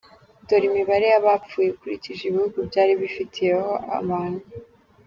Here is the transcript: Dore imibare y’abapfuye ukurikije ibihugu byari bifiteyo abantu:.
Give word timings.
Dore 0.47 0.65
imibare 0.69 1.05
y’abapfuye 1.11 1.67
ukurikije 1.71 2.21
ibihugu 2.25 2.57
byari 2.69 2.91
bifiteyo 3.01 3.61
abantu:. 3.99 4.45